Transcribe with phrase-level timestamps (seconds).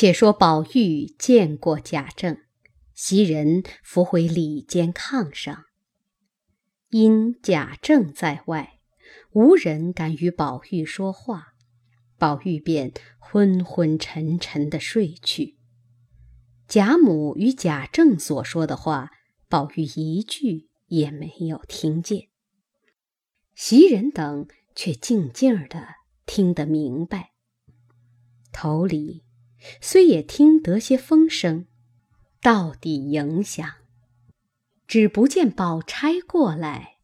[0.00, 2.38] 且说宝玉见过贾政，
[2.94, 5.64] 袭人扶回里间炕上。
[6.88, 8.80] 因贾政在外，
[9.32, 11.48] 无人敢与宝玉说话，
[12.16, 15.58] 宝玉便昏昏沉沉的睡去。
[16.66, 19.10] 贾母与贾政所说的话，
[19.50, 22.28] 宝玉一句也没有听见。
[23.54, 25.88] 袭人等却静静的
[26.24, 27.32] 听得明白，
[28.50, 29.24] 头里。
[29.80, 31.66] 虽也听得些风声，
[32.40, 33.68] 到底影响，
[34.86, 36.98] 只不见宝钗过来，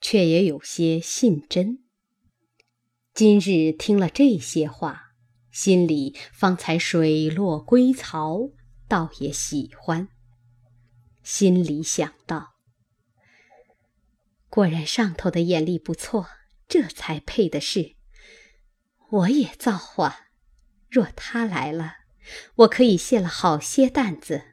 [0.00, 1.84] 却也有些信真。
[3.14, 5.12] 今日听了这些话，
[5.50, 8.50] 心里方才水落归槽，
[8.88, 10.08] 倒也喜欢。
[11.22, 12.54] 心里想到：
[14.50, 16.26] 果然上头的眼力不错，
[16.68, 17.94] 这才配的是。
[19.10, 20.23] 我也造化。
[20.94, 21.96] 若他来了，
[22.54, 24.44] 我可以卸了好些担子。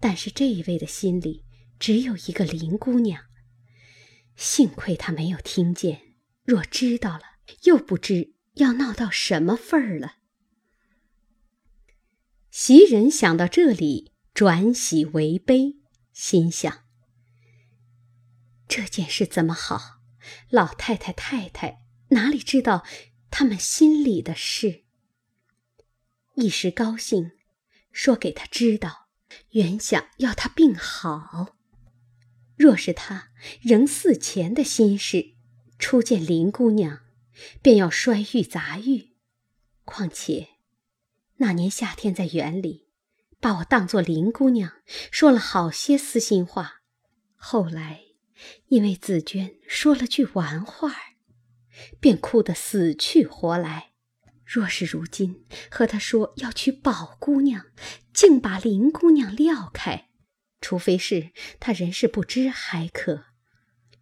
[0.00, 1.44] 但是这一位的心里
[1.78, 3.22] 只有一个林姑娘。
[4.34, 7.22] 幸亏他没有听见，若知道了，
[7.62, 10.16] 又不知要闹到什么份儿了。
[12.50, 15.76] 袭人想到这里，转喜为悲，
[16.12, 16.82] 心想：
[18.66, 20.00] 这件事怎么好？
[20.50, 22.84] 老太太、太太哪里知道
[23.30, 24.86] 他们心里的事？
[26.40, 27.32] 一时高兴，
[27.90, 29.08] 说给他知道，
[29.50, 31.56] 原想要他病好。
[32.56, 35.34] 若是他仍似前的心事，
[35.80, 37.00] 初见林姑娘，
[37.60, 39.16] 便要摔玉砸玉。
[39.84, 40.50] 况且
[41.38, 42.86] 那年夏天在园里，
[43.40, 44.74] 把我当作林姑娘，
[45.10, 46.82] 说了好些私心话。
[47.34, 48.02] 后来
[48.68, 50.94] 因为紫娟说了句玩话
[51.98, 53.90] 便哭得死去活来。
[54.48, 57.66] 若是如今和他说要娶宝姑娘，
[58.14, 60.08] 竟把林姑娘撂开，
[60.58, 63.24] 除非是他人事不知还可；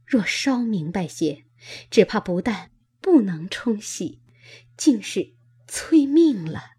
[0.06, 1.46] 若稍明白些，
[1.90, 2.70] 只怕不但
[3.00, 4.22] 不能冲喜，
[4.76, 5.34] 竟是
[5.66, 6.76] 催命了。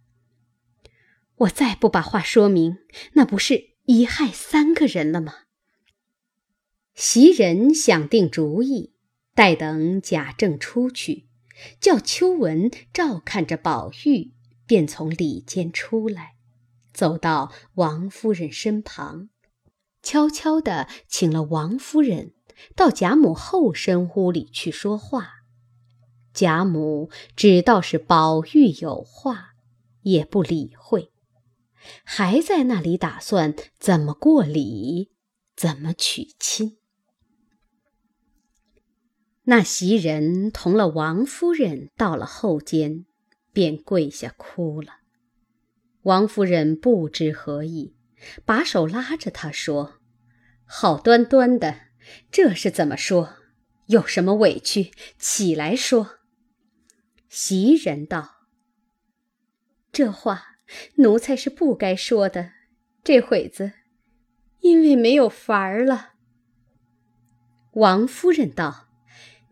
[1.40, 2.78] 我再不把话说明，
[3.16, 5.40] 那不是一害三个人了吗？
[6.96, 8.94] 袭人想定主意，
[9.36, 11.27] 待等贾政出去。
[11.80, 14.34] 叫秋文照看着宝玉，
[14.66, 16.36] 便从里间出来，
[16.94, 19.30] 走到王夫人身旁，
[20.02, 22.34] 悄悄地请了王夫人
[22.76, 25.34] 到贾母后身屋里去说话。
[26.34, 29.56] 贾母只道是宝玉有话，
[30.02, 31.12] 也不理会，
[32.04, 35.12] 还在那里打算怎么过礼，
[35.56, 36.77] 怎么娶亲。
[39.50, 43.06] 那袭人同了王夫人到了后间，
[43.54, 44.98] 便跪下哭了。
[46.02, 47.96] 王夫人不知何意，
[48.44, 50.02] 把手拉着她说
[50.68, 51.78] ：“好端端的，
[52.30, 53.38] 这是怎么说？
[53.86, 56.18] 有什么委屈，起来说。”
[57.30, 58.50] 袭人道
[59.94, 60.58] ：“这话
[60.96, 62.52] 奴才是不该说的，
[63.02, 63.72] 这会子
[64.60, 66.16] 因为没有法儿了。”
[67.72, 68.87] 王夫人道。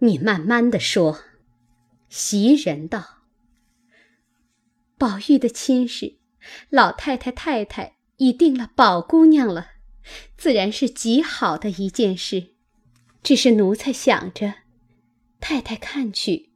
[0.06, 1.22] 你慢慢的说。
[2.10, 3.24] 袭人道
[4.98, 6.18] ：“宝玉的亲事，
[6.70, 9.72] 老太太、太太已定了宝姑娘了，
[10.38, 12.54] 自然是极好的一件事。
[13.22, 14.54] 只是奴才想着，
[15.40, 16.54] 太太看去，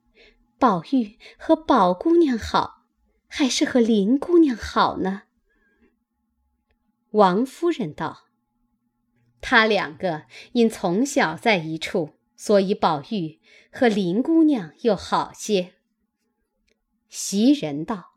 [0.59, 2.85] 宝玉和宝姑娘好，
[3.27, 5.23] 还是和林姑娘好呢？”
[7.11, 8.27] 王夫人道
[9.41, 15.73] ：“他两个因从小在一处。”所以宝玉和林姑娘又好些。
[17.09, 18.13] 袭人道：“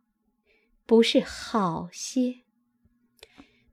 [0.86, 2.42] 不是好些。”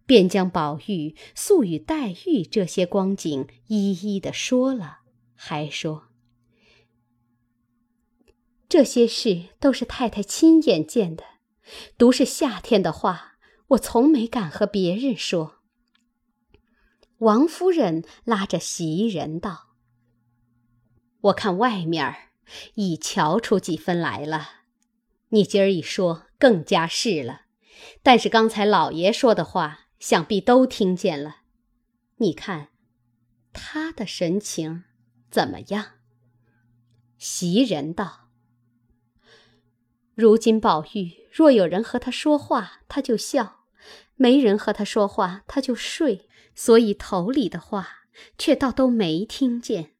[0.07, 5.01] 便将宝玉素与黛玉这些光景一一的说了，
[5.35, 6.07] 还说
[8.67, 11.23] ：“这些事都是太太亲眼见的，
[11.95, 13.33] 独是夏天的话，
[13.67, 15.59] 我从没敢和别人说。”
[17.19, 19.68] 王夫人拉着袭人道。
[21.21, 22.29] 我看外面儿
[22.75, 24.61] 已瞧出几分来了，
[25.29, 27.41] 你今儿一说更加是了。
[28.01, 31.41] 但是刚才老爷说的话，想必都听见了。
[32.17, 32.69] 你看
[33.51, 34.85] 他的神情
[35.29, 35.99] 怎么样？
[37.17, 38.29] 袭人道
[40.15, 43.65] ：“如今宝玉若有人和他说话，他就笑；
[44.15, 46.29] 没人和他说话，他就睡。
[46.55, 48.05] 所以头里的话
[48.37, 49.95] 却倒都没听见。”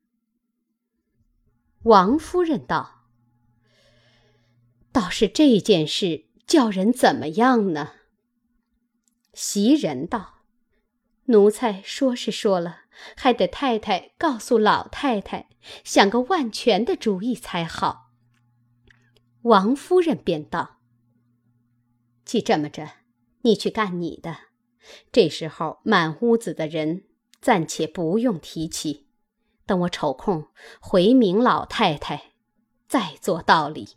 [1.84, 3.06] 王夫人道
[4.92, 7.94] ：“倒是这件事叫人怎么样呢？”
[9.34, 10.42] 袭人道
[11.28, 12.82] ：“奴才说是说了，
[13.16, 15.48] 还得太太告诉老太太，
[15.86, 18.12] 想个万全的主意才好。”
[19.44, 20.82] 王夫人便道
[22.26, 22.92] ：“既这么着，
[23.44, 24.36] 你去干你的。
[25.14, 27.06] 这时候满屋子的人，
[27.40, 29.09] 暂且不用提起。
[29.70, 30.48] 等我抽空
[30.80, 32.32] 回明老太太，
[32.88, 33.90] 再做道理。”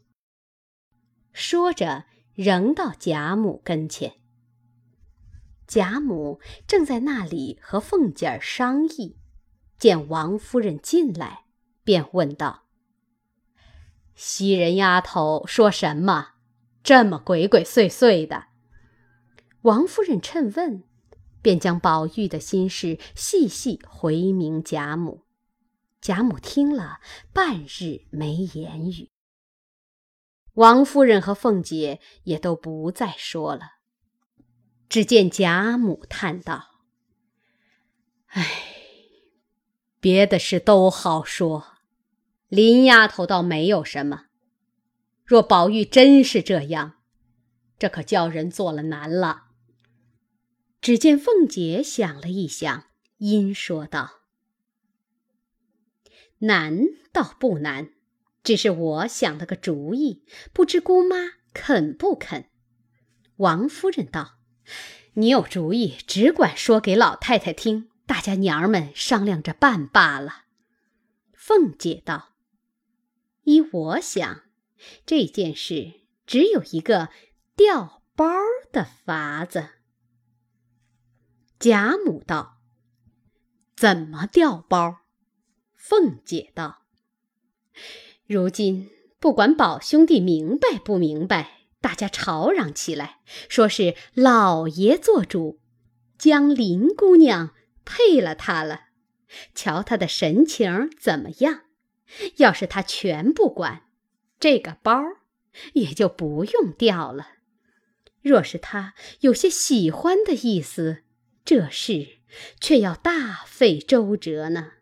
[1.32, 2.04] 说着，
[2.34, 4.16] 仍到贾母跟前。
[5.66, 9.16] 贾母正在那里和凤姐儿商议，
[9.78, 11.46] 见王夫人进来，
[11.82, 12.64] 便问道
[14.14, 16.32] ：“袭人丫头说什么？
[16.82, 18.48] 这么鬼鬼祟祟的？”
[19.62, 20.84] 王夫人趁问，
[21.40, 25.22] 便将宝玉的心事细细回明贾母。
[26.02, 26.98] 贾母听了，
[27.32, 29.12] 半日没言语。
[30.54, 33.76] 王夫人和凤姐也都不再说了。
[34.88, 36.80] 只见贾母叹道
[38.34, 38.44] ：“唉，
[40.00, 41.76] 别的事都好说，
[42.48, 44.24] 林丫头倒没有什么。
[45.24, 46.94] 若宝玉真是这样，
[47.78, 49.44] 这可叫人做了难了。”
[50.82, 52.86] 只见凤姐想了一想，
[53.18, 54.21] 因说道
[56.42, 56.78] ：“难
[57.12, 57.90] 倒不难，
[58.44, 61.16] 只是我想了个主意，不知姑妈
[61.52, 62.46] 肯不肯？”
[63.36, 64.38] 王夫人道。
[65.14, 70.44] 你有主意，只管说给老太太听，大家娘儿们商量着办罢了。
[71.34, 72.36] 凤姐道
[73.44, 74.44] ：“依我想，
[75.04, 77.10] 这件事只有一个
[77.54, 78.24] 调包
[78.72, 79.68] 的法子。”
[81.60, 82.60] 贾母道
[83.76, 85.00] ：“怎么调包？”
[85.84, 86.84] 凤姐道
[88.24, 88.88] ：“如今
[89.18, 93.18] 不管宝兄弟明白不明白。”大家吵嚷起来，
[93.48, 95.58] 说是老爷做主，
[96.16, 97.52] 将林姑娘
[97.84, 98.82] 配了他了。
[99.56, 101.62] 瞧他的神情怎么样？
[102.36, 103.88] 要是他全不管，
[104.38, 105.02] 这个包
[105.72, 107.30] 也就不用掉了。
[108.20, 111.02] 若是他有些喜欢的意思，
[111.44, 112.18] 这事
[112.60, 114.74] 却要大费周折呢。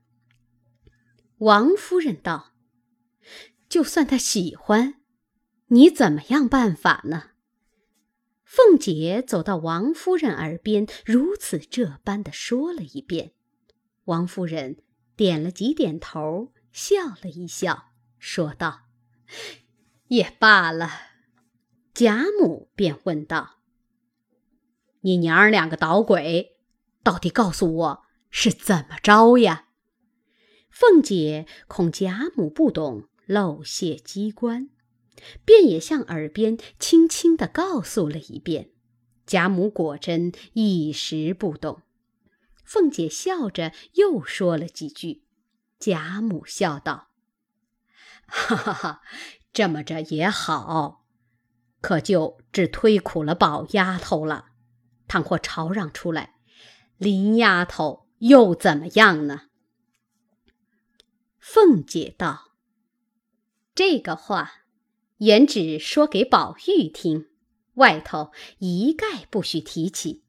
[1.41, 2.53] 王夫人道
[3.67, 4.97] ：“就算他喜欢。”
[5.73, 7.31] 你怎么样办法呢？
[8.45, 13.33] 凤姐走到王夫人耳边，如此这般的说了一遍。
[14.05, 14.83] 王夫人
[15.17, 18.83] 点了几点头，笑了一笑，说道
[20.09, 20.91] ：“也罢了。”
[21.95, 23.61] 贾母便问道
[25.01, 26.59] ：“你娘儿两个捣鬼，
[27.03, 29.69] 到底告诉我是怎么着呀？”
[30.81, 34.71] 凤姐恐贾母不懂，漏泄机关。
[35.45, 38.71] 便也向耳边轻轻地告诉了一遍，
[39.27, 41.83] 贾母果真一时不懂。
[42.65, 45.25] 凤姐笑着又说了几句，
[45.79, 47.09] 贾母笑道
[48.25, 49.03] ：“哈哈哈，
[49.53, 51.05] 这么着也好，
[51.83, 54.47] 可就只推苦了宝丫头了。
[55.07, 56.37] 倘或吵嚷出来，
[56.97, 59.43] 林丫头又怎么样呢？”
[61.41, 62.53] 凤姐道
[63.75, 64.53] ：“这个话。”
[65.21, 67.29] 原只说给宝玉听，
[67.75, 70.25] 外头一概不许提起，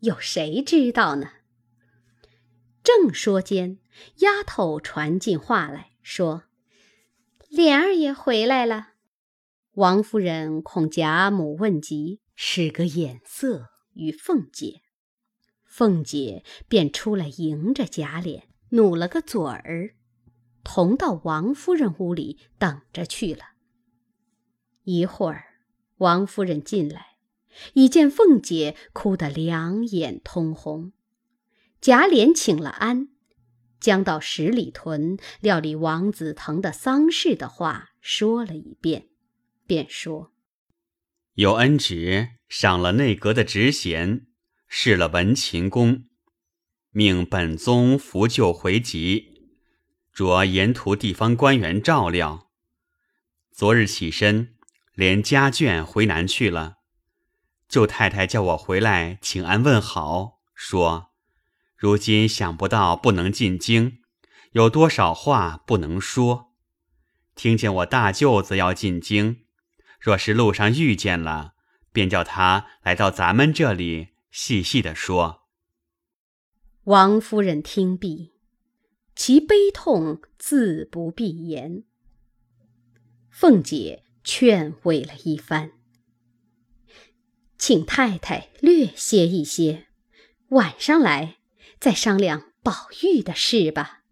[0.00, 1.30] 有谁知道呢？
[2.82, 3.78] 正说间，
[4.16, 6.42] 丫头传进话来说
[7.48, 8.88] ：“莲儿也回来了。”
[9.76, 14.82] 王夫人恐贾母问及，使个眼色与凤姐，
[15.64, 19.94] 凤姐便出来迎着贾琏，努了个嘴儿，
[20.64, 23.50] 同到王夫人屋里等着去了。
[24.82, 25.44] 一会儿，
[25.98, 27.18] 王夫人进来，
[27.74, 30.92] 已见凤姐哭得两眼通红。
[31.80, 33.08] 贾琏请了安，
[33.78, 39.08] 将到十里屯料理王子腾的丧事的话说了一遍，
[39.66, 40.32] 便说
[41.34, 44.26] ：“有恩旨，赏了内阁的职衔，
[44.66, 46.04] 试了文勤公，
[46.90, 49.33] 命本宗扶柩回籍，
[50.14, 52.48] 着沿途地方官员照料。
[53.52, 54.52] 昨日起身。”
[54.94, 56.76] 连家眷回南去了，
[57.68, 61.10] 舅太太叫我回来请安问好，说
[61.76, 63.98] 如今想不到不能进京，
[64.52, 66.52] 有多少话不能说。
[67.34, 69.46] 听见我大舅子要进京，
[69.98, 71.54] 若是路上遇见了，
[71.90, 75.48] 便叫他来到咱们这里细细的说。
[76.84, 78.33] 王夫人听毕，
[79.14, 81.84] 其悲痛自不必言。
[83.30, 84.02] 凤姐。
[84.26, 85.72] 劝慰了一番，
[87.58, 89.88] 请太太略歇一歇，
[90.48, 91.36] 晚上来
[91.78, 94.02] 再商量宝玉的事吧。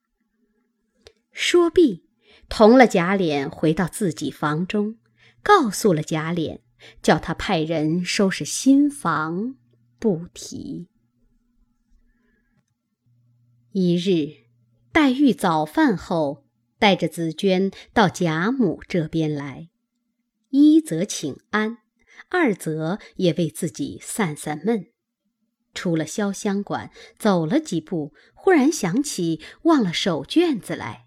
[1.31, 2.05] 说毕，
[2.51, 4.99] 同了贾琏回到自己房中，
[5.43, 6.61] 告诉了贾琏，
[7.01, 9.57] 叫他派人收拾新房，
[9.99, 10.89] 不提。
[13.71, 14.42] 一日，
[14.93, 16.45] 黛玉早饭后，
[16.79, 19.71] 带着紫娟到贾母这边来，
[20.51, 21.79] 一则请安，
[22.29, 24.89] 二则也为自己散散闷。
[25.73, 31.07] 出了潇湘馆，走了几步，忽然想起忘了手绢子来。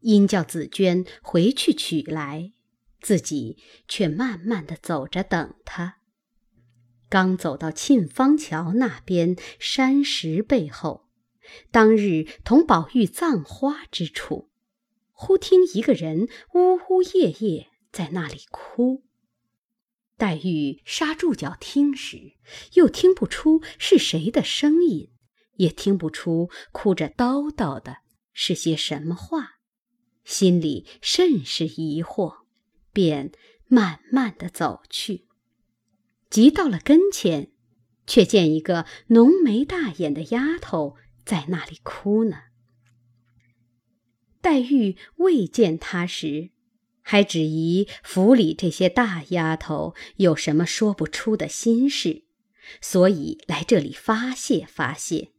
[0.00, 2.52] 因叫紫娟回去取来，
[3.00, 3.56] 自己
[3.88, 5.96] 却慢慢的走着等他。
[7.08, 11.01] 刚走到沁芳桥那边山石背后，
[11.70, 14.50] 当日同宝玉葬花之处，
[15.12, 19.04] 忽听一个人呜呜咽咽在那里哭。
[20.16, 22.34] 黛玉刹住脚听时，
[22.74, 25.10] 又听不出是谁的声音，
[25.56, 27.98] 也听不出哭着叨叨的
[28.32, 29.58] 是些什么话。
[30.24, 32.44] 心里甚是疑惑，
[32.92, 33.32] 便
[33.66, 35.26] 慢慢的走去。
[36.30, 37.50] 急到了跟前，
[38.06, 40.96] 却见一个浓眉大眼的丫头
[41.32, 42.42] 在那里哭呢。
[44.42, 46.50] 黛玉未见她时，
[47.00, 52.26] 还只疑府里这些大丫头有什么说不出的心事，
[52.82, 55.32] 所以来这里发泄发泄。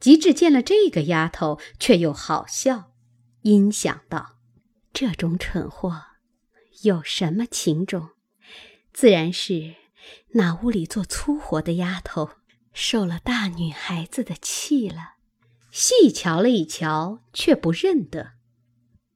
[0.00, 2.92] 及至见了这个丫头，却又好笑。
[3.42, 4.40] 因想到，
[4.92, 6.02] 这种蠢货
[6.82, 8.08] 有什么情种？
[8.92, 9.76] 自然是
[10.32, 12.30] 那屋里做粗活的丫头
[12.74, 15.14] 受了大女孩子的气了。
[15.70, 18.34] 细瞧了一瞧，却不认得。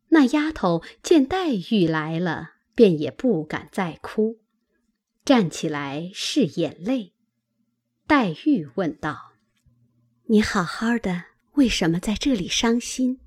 [0.08, 4.40] 那丫头见黛玉来了，便也不敢再哭，
[5.24, 7.12] 站起来拭眼泪。
[8.06, 9.34] 黛玉问道
[10.26, 13.20] ：“你好好的，为什么在这里伤心？”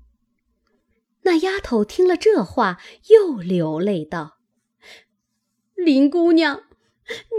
[1.24, 4.38] 那丫头听了这话，又流泪道
[5.74, 6.64] ：“林姑娘，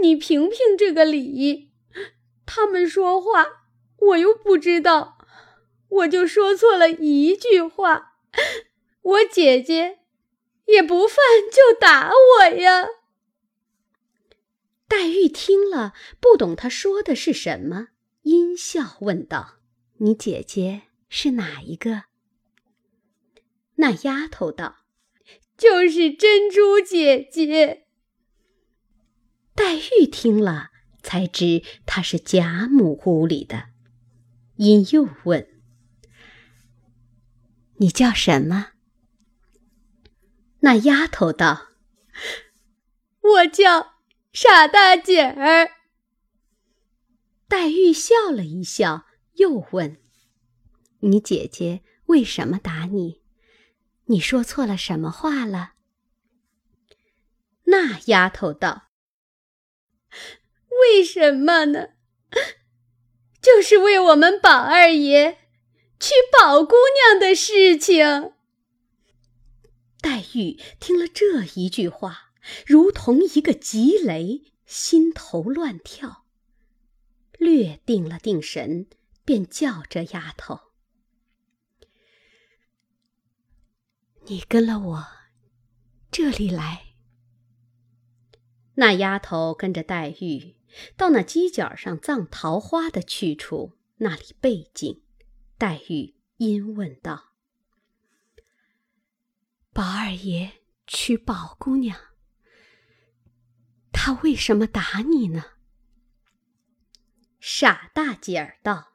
[0.02, 1.70] 你评评这个理。
[2.46, 3.64] 他们说话，
[3.98, 5.18] 我又不知道，
[5.88, 8.18] 我就说错了一句话，
[9.02, 10.00] 我姐姐
[10.66, 11.16] 也不犯
[11.50, 12.86] 就打我呀。”
[14.86, 17.88] 黛玉听了，不懂他说的是什么，
[18.22, 19.56] 阴笑问道
[19.98, 22.04] ：“你姐姐是哪一个？”
[23.76, 24.84] 那丫头道
[25.56, 27.86] ：“就是珍珠姐姐。”
[29.56, 30.70] 黛玉听了，
[31.04, 33.66] 才知她是贾母屋里的，
[34.56, 35.46] 因又问
[37.78, 38.72] ：“你叫什么？”
[40.60, 41.68] 那丫头道
[43.20, 43.98] ：“我叫
[44.32, 45.70] 傻大姐儿。”
[47.46, 49.98] 黛玉笑了一笑，又问
[51.00, 53.22] ：“你姐姐为什么打你？”
[54.06, 55.72] 你说错了什么话了？
[57.64, 58.83] 那丫头道
[60.80, 61.88] ：“为什么呢？
[63.40, 65.38] 就是为我们宝二爷
[66.00, 66.74] 娶宝姑
[67.10, 68.32] 娘的事情。”
[70.00, 72.32] 黛玉听了这一句话，
[72.66, 76.26] 如同一个急雷，心头乱跳。
[77.38, 78.86] 略定了定神，
[79.24, 80.60] 便叫这丫头。
[84.26, 85.06] 你跟了我
[86.10, 86.94] 这里来。
[88.76, 90.56] 那丫头跟着黛玉
[90.96, 95.02] 到那犄角上葬桃花的去处，那里背景。
[95.56, 97.32] 黛玉因问道
[99.72, 100.52] ：“宝二爷
[100.86, 101.98] 娶宝姑娘，
[103.92, 105.44] 他为什么打你呢？”
[107.40, 108.94] 傻大姐儿道：“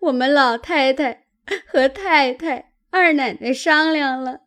[0.00, 1.26] 我们老太太
[1.66, 4.46] 和太太。”二奶奶商量了，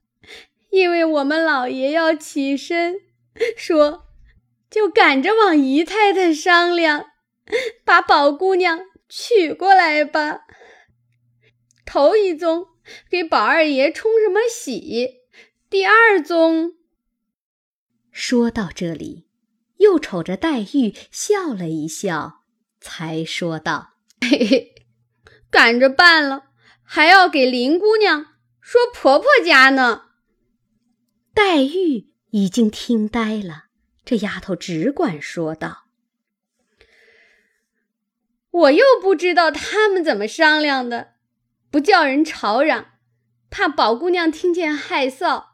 [0.71, 2.95] 因为我们老爷要起身，
[3.55, 4.08] 说
[4.69, 7.07] 就赶着往姨太太商量，
[7.83, 10.41] 把宝姑娘娶过来吧。
[11.85, 12.67] 头一宗
[13.09, 15.21] 给宝二爷冲什么喜？
[15.69, 16.73] 第二宗。
[18.11, 19.27] 说到这里，
[19.77, 22.43] 又瞅着黛玉笑了一笑，
[22.79, 24.75] 才说道：“嘿嘿，
[25.49, 26.43] 赶着办了，
[26.83, 28.27] 还要给林姑娘。”
[28.61, 30.09] 说婆婆家呢，
[31.33, 33.68] 黛玉已经听呆了。
[34.09, 35.85] 这丫头只管说道
[38.49, 41.13] ：“我又不知道他们怎么商量的，
[41.69, 42.93] 不叫人吵嚷，
[43.51, 45.49] 怕宝姑娘听见害臊。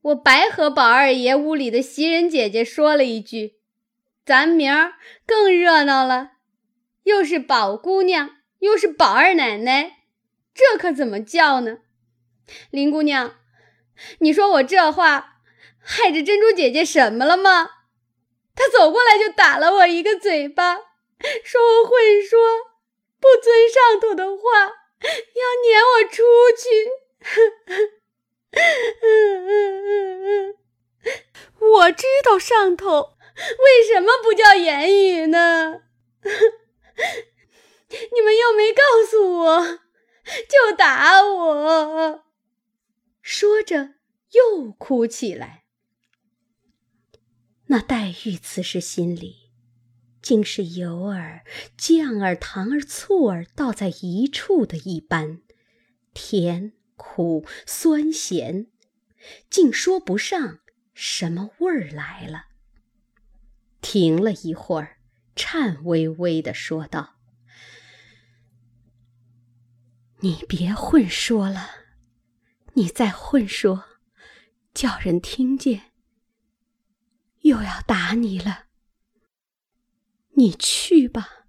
[0.00, 3.56] 我白和宝二爷屋里的袭人姐姐说了一句
[4.24, 4.92] ：“咱明儿
[5.26, 6.34] 更热闹了，
[7.02, 8.30] 又是宝姑娘，
[8.60, 10.04] 又是宝二奶奶，
[10.54, 11.78] 这可怎么叫呢？”
[12.70, 13.34] 林姑娘，
[14.20, 15.39] 你说我这话
[15.82, 17.70] 害着珍珠姐姐什么了吗？
[18.54, 20.74] 她走过来就打了我一个嘴巴，
[21.44, 22.38] 说我会说，
[23.18, 24.42] 不遵上头的话，
[25.00, 26.22] 要撵我出
[26.56, 26.90] 去。
[31.60, 35.82] 我知道上头为什么不叫言语呢？
[38.12, 39.78] 你们又没告诉我，
[40.48, 42.24] 就打我。
[43.22, 43.94] 说着
[44.32, 45.64] 又哭起来。
[47.70, 49.50] 那黛玉此时心里，
[50.20, 51.44] 竟是油儿、
[51.76, 55.40] 酱儿、糖儿、醋儿倒在一处的一般，
[56.12, 56.72] 甜。
[57.02, 58.66] 苦酸咸，
[59.48, 60.58] 竟说不上
[60.92, 62.48] 什么味儿来了。
[63.80, 64.98] 停了一会儿，
[65.34, 67.14] 颤巍巍的说道
[70.20, 71.70] ：“你别混说了，
[72.74, 73.84] 你再混说，
[74.74, 75.89] 叫人听见，
[77.40, 78.66] 又要打你了。
[80.30, 81.46] 你去吧。”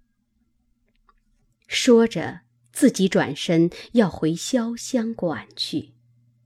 [1.66, 2.42] 说着。
[2.74, 5.92] 自己转身要回潇湘馆去，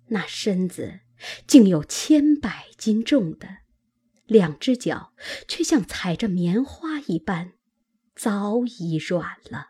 [0.09, 1.03] 那身子
[1.47, 3.59] 竟有千百斤重的，
[4.27, 5.13] 两只脚
[5.47, 7.53] 却像踩着棉花一般，
[8.17, 9.69] 早已软了。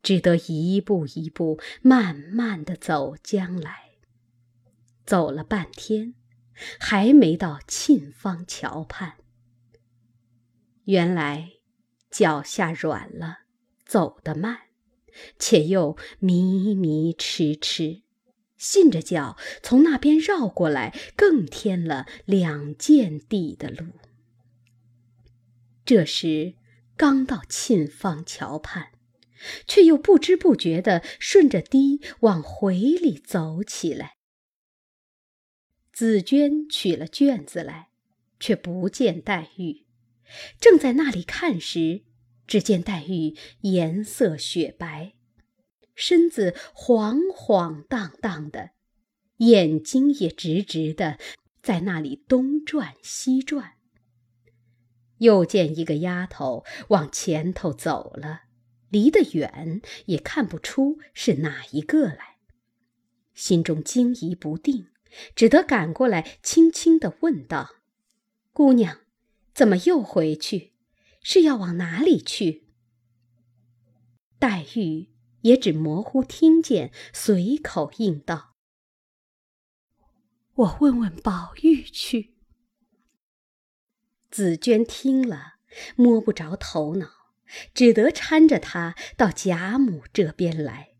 [0.00, 3.96] 只得一步一步慢慢的走将来，
[5.04, 6.14] 走了半天，
[6.78, 9.14] 还没到沁芳桥畔。
[10.84, 11.52] 原来
[12.10, 13.38] 脚下软了，
[13.84, 14.60] 走得慢。
[15.38, 18.02] 且又迷迷痴痴，
[18.58, 23.92] 信着脚从那边绕过来，更添了两件地的路。
[25.86, 26.56] 这时
[26.98, 28.92] 刚到沁芳桥畔，
[29.66, 34.15] 却又不知不觉地顺着堤往回里走起来。
[35.96, 37.88] 紫娟取了卷子来，
[38.38, 39.86] 却不见黛玉，
[40.60, 42.02] 正在那里看时。
[42.46, 45.14] 只见黛玉颜色雪白，
[45.94, 48.72] 身子晃晃荡荡的，
[49.38, 51.18] 眼睛也直直的，
[51.62, 53.76] 在那里东转西转。
[55.16, 58.42] 又见一个丫头往前头走了，
[58.90, 62.36] 离得远也看不出是哪一个来，
[63.32, 64.88] 心中惊疑不定，
[65.34, 67.76] 只得赶过来，轻轻的问道
[68.52, 69.00] ：“姑娘，
[69.54, 70.72] 怎么又回去？”
[71.22, 72.68] 是要往哪里去？
[74.38, 75.08] 黛玉
[75.40, 78.54] 也只模糊听见，随口应道
[80.54, 82.36] ：“我问问宝玉去。”
[84.30, 85.54] 紫娟听了，
[85.96, 87.08] 摸不着头脑，
[87.74, 90.90] 只得搀着她到贾母这边来。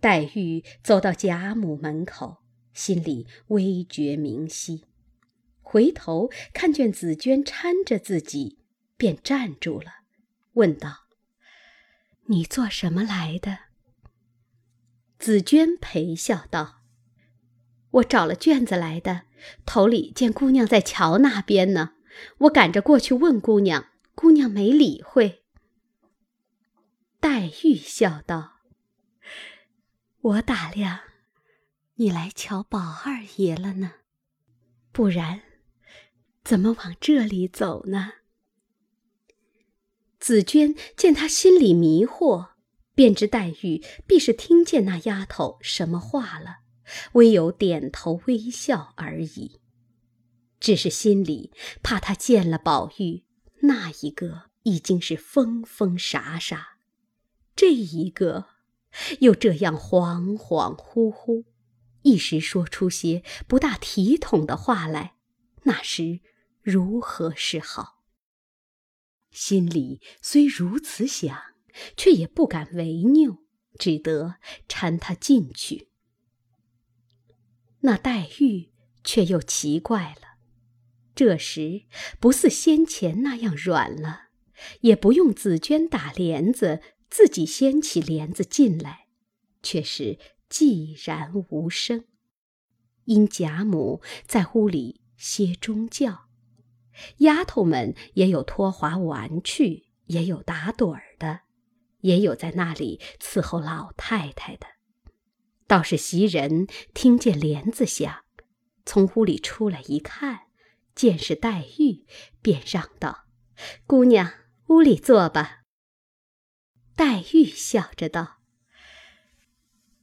[0.00, 2.42] 黛玉走到贾母门口，
[2.76, 4.84] 心里微觉明晰，
[5.62, 8.58] 回头看见紫娟搀着自己。
[8.98, 9.92] 便站住了，
[10.54, 11.04] 问道
[12.28, 13.58] ：“你做什么来的？”
[15.20, 16.80] 紫娟陪笑道
[18.00, 19.24] ：“我找了卷子来的，
[19.66, 21.92] 头里见姑娘在桥那边呢，
[22.38, 25.44] 我赶着过去问姑娘，姑娘没理会。”
[27.20, 28.60] 黛玉笑道
[30.22, 31.00] ：“我打量
[31.98, 33.92] 你来瞧宝二爷了呢，
[34.92, 35.42] 不然
[36.44, 38.12] 怎么往这里走呢？”
[40.20, 42.50] 紫娟见他心里迷惑，
[42.94, 46.58] 便知黛玉必是听见那丫头什么话了，
[47.12, 49.60] 唯有点头微笑而已。
[50.60, 53.24] 只是心里怕他见了宝玉，
[53.62, 56.78] 那一个已经是疯疯傻傻，
[57.54, 58.48] 这一个
[59.20, 61.44] 又这样恍恍惚惚，
[62.06, 65.16] 一时说出些不大体统的话来，
[65.64, 66.20] 那时
[66.62, 68.04] 如何是好？
[69.32, 71.36] 心里虽如此想，
[71.96, 73.38] 却也不敢违拗，
[73.76, 74.36] 只得
[74.68, 75.88] 搀他进去。
[77.80, 78.70] 那黛玉
[79.02, 80.38] 却又奇怪了，
[81.16, 81.86] 这时
[82.20, 84.28] 不似先前那样软了，
[84.82, 89.08] 也不用紫娟打帘子，自己掀起帘子进来，
[89.60, 92.04] 却是寂然无声。
[93.04, 96.26] 因贾母在屋里歇中觉。
[97.18, 101.40] 丫头们也有脱滑玩去，也有打盹儿的，
[102.00, 104.66] 也有在那里伺候老太太的。
[105.66, 108.24] 倒是袭人听见帘子响，
[108.84, 110.46] 从屋里出来一看，
[110.94, 112.06] 见是黛玉，
[112.40, 113.26] 便让道
[113.86, 114.32] ：“姑娘，
[114.68, 115.64] 屋里坐吧。”
[116.96, 118.35] 黛玉笑着道：“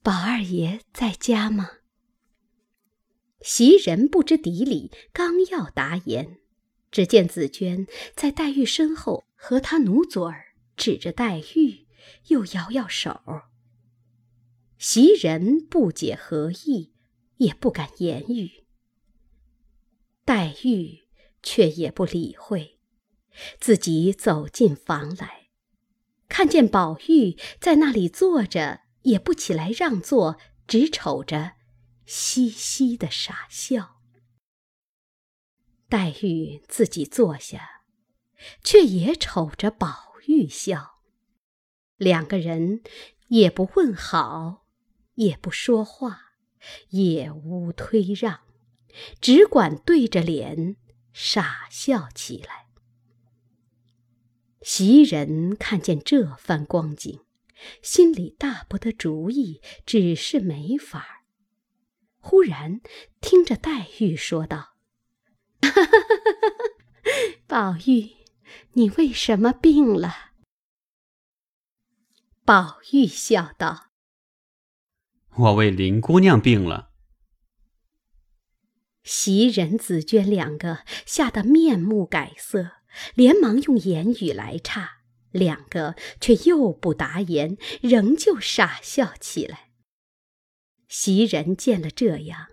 [0.03, 1.69] 宝二爷在家吗？”
[3.39, 6.39] 袭人不知底里，刚要答言，
[6.91, 11.87] 只见紫娟在黛玉身后和她努嘴儿，指着黛玉，
[12.27, 13.21] 又摇摇手。
[14.77, 16.91] 袭人不解何意，
[17.37, 18.65] 也不敢言语。
[20.25, 21.03] 黛玉
[21.41, 22.79] 却也不理会，
[23.59, 25.47] 自己走进房来，
[26.27, 30.37] 看见宝玉在那里坐着，也不起来让座，
[30.67, 31.53] 只瞅着。
[32.05, 34.01] 嘻嘻的傻笑，
[35.87, 37.83] 黛玉自己坐下，
[38.61, 40.99] 却也瞅着宝玉笑。
[41.95, 42.83] 两个人
[43.29, 44.65] 也不问好，
[45.13, 46.33] 也不说话，
[46.89, 48.41] 也无推让，
[49.21, 50.75] 只管对着脸
[51.13, 52.67] 傻笑起来。
[54.61, 57.21] 袭人看见这番光景，
[57.81, 61.23] 心里大不得主意，只是没法儿。
[62.19, 62.79] 忽然
[63.19, 64.75] 听着黛玉说道
[67.47, 68.11] ：“宝玉，
[68.73, 70.31] 你为什么病了？”
[72.45, 73.91] 宝玉笑道
[75.35, 76.91] ：“我为林姑娘病了。”
[79.03, 82.71] 袭人、紫娟两个吓得面目改色，
[83.15, 85.02] 连忙用言语来岔，
[85.33, 89.71] 两个却又不答言，仍旧傻笑起来。
[90.87, 92.47] 袭人见了这样，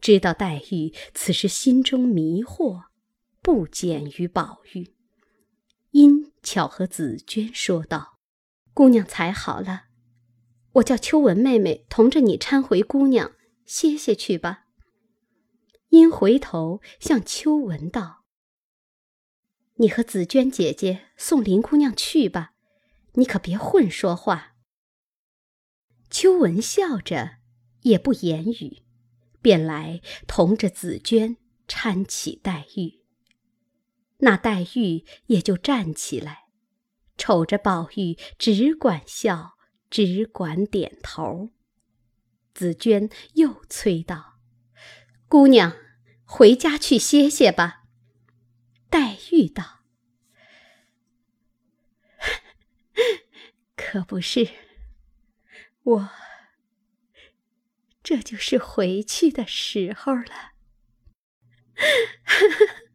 [0.00, 2.84] 知道黛玉此时心中迷惑，
[3.40, 4.94] 不减于宝玉，
[5.92, 8.18] 因巧和紫娟说道
[8.74, 9.84] ：“姑娘才好了，
[10.72, 13.32] 我叫秋文妹妹同着你搀回姑娘
[13.64, 14.66] 歇歇去吧。”
[15.88, 18.23] 因回头向秋文道
[19.74, 22.54] ：“你和紫娟姐姐送林姑娘去吧，
[23.14, 24.56] 你可别混说话。”
[26.10, 27.44] 秋文笑着。
[27.84, 28.82] 也不言语，
[29.42, 31.36] 便来同着紫娟
[31.68, 33.04] 搀起黛玉。
[34.20, 36.44] 那黛玉也就站起来，
[37.18, 39.58] 瞅着宝玉，只管笑，
[39.90, 41.50] 只管点头。
[42.54, 44.38] 紫娟又催道
[45.28, 45.76] ：“姑娘，
[46.24, 47.83] 回家去歇歇吧。”
[48.94, 49.80] 黛玉道
[53.74, 54.48] ：“可不是，
[55.82, 56.10] 我。”
[58.04, 60.52] 这就是回去的时候了。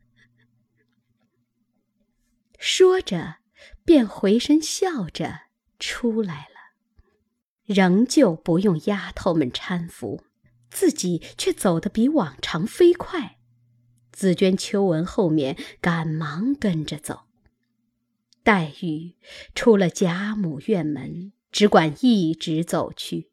[2.57, 3.39] 说着，
[3.83, 5.47] 便回身笑着
[5.79, 6.77] 出来了，
[7.65, 10.23] 仍旧不用丫头们搀扶，
[10.71, 13.38] 自己却走得比往常飞快。
[14.19, 17.21] 紫鹃、秋纹后面赶忙跟着走。
[18.43, 19.15] 黛玉
[19.55, 23.32] 出了贾母院门，只管一直走去。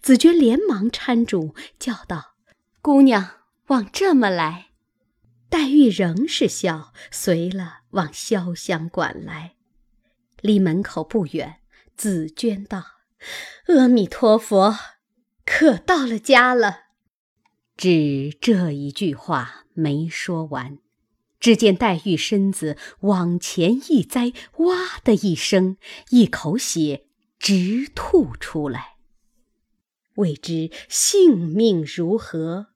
[0.00, 2.36] 紫鹃连忙搀住，叫道
[2.80, 3.28] ：“姑娘，
[3.66, 4.68] 往这么来。”
[5.50, 9.56] 黛玉仍是笑，随了往潇湘馆来。
[10.40, 11.56] 离门口不远，
[11.96, 12.84] 紫鹃道
[13.66, 14.78] ：“阿弥陀佛，
[15.44, 16.82] 可到了家了。”
[17.78, 20.78] 只这一句话没说完，
[21.38, 25.76] 只见黛玉身子往前一栽，哇的一声，
[26.10, 27.06] 一口血
[27.38, 28.96] 直吐出来。
[30.16, 32.66] 未知性命如何？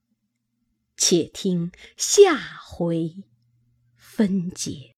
[0.97, 3.25] 且听下回
[3.97, 4.92] 分解。